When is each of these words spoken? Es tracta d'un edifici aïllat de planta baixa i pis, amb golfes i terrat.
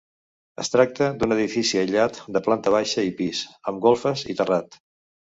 Es 0.61 0.69
tracta 0.75 1.09
d'un 1.17 1.33
edifici 1.35 1.79
aïllat 1.81 2.17
de 2.37 2.41
planta 2.47 2.73
baixa 2.75 3.03
i 3.09 3.11
pis, 3.19 3.41
amb 3.73 3.83
golfes 3.85 4.23
i 4.35 4.37
terrat. 4.41 4.79